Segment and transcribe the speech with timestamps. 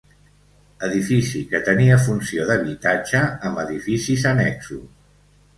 [0.87, 4.91] Edifici que tenia funció d'habitatge amb edificis annexos.